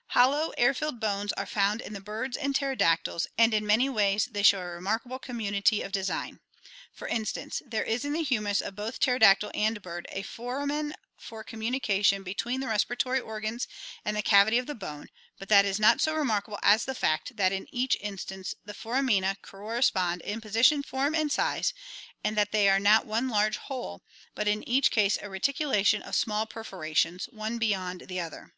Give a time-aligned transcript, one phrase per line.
[0.18, 4.24] —Hollow, air filled bones are found in the birds and pterodactyls and in many ways
[4.24, 6.40] they show a remarkable community of design.
[6.92, 11.44] For instance, there is in the humerus of both pterodactyl and bird a foramen for
[11.44, 13.68] communication between the respiratory organs
[14.04, 17.36] and the cavity of the bone, but that is not SO remarkable as the fact
[17.36, 21.72] that in each instance the foramina corre spond in position, form, and size,
[22.24, 24.02] and that they are not one large hole,
[24.34, 28.52] but in each case a reticulation of small perforations, one be yond the other.